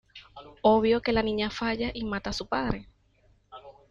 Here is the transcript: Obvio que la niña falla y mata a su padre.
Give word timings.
Obvio 0.63 1.03
que 1.03 1.13
la 1.13 1.21
niña 1.21 1.51
falla 1.51 1.91
y 1.93 2.03
mata 2.05 2.31
a 2.31 2.33
su 2.33 2.47
padre. 2.47 2.87